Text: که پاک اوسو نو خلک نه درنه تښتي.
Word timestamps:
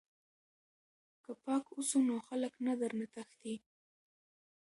که 1.23 1.31
پاک 1.43 1.65
اوسو 1.73 1.97
نو 2.07 2.15
خلک 2.27 2.53
نه 2.67 2.73
درنه 2.79 3.07
تښتي. 3.13 3.55